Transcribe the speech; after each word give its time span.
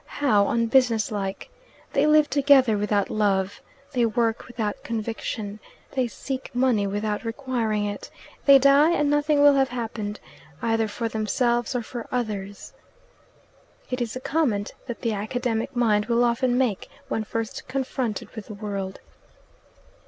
"How 0.17 0.47
unbusiness 0.47 1.11
like! 1.11 1.51
They 1.93 2.07
live 2.07 2.27
together 2.27 2.75
without 2.75 3.11
love. 3.11 3.61
They 3.91 4.03
work 4.03 4.47
without 4.47 4.83
conviction. 4.83 5.59
They 5.91 6.07
seek 6.07 6.49
money 6.55 6.87
without 6.87 7.23
requiring 7.23 7.85
it. 7.85 8.09
They 8.47 8.57
die, 8.57 8.93
and 8.93 9.11
nothing 9.11 9.43
will 9.43 9.53
have 9.53 9.69
happened, 9.69 10.19
either 10.59 10.87
for 10.87 11.07
themselves 11.07 11.75
or 11.75 11.83
for 11.83 12.07
others." 12.11 12.73
It 13.91 14.01
is 14.01 14.15
a 14.15 14.19
comment 14.19 14.73
that 14.87 15.01
the 15.01 15.13
academic 15.13 15.75
mind 15.75 16.07
will 16.07 16.23
often 16.23 16.57
make 16.57 16.89
when 17.07 17.23
first 17.23 17.67
confronted 17.67 18.31
with 18.35 18.47
the 18.47 18.55
world. 18.55 19.01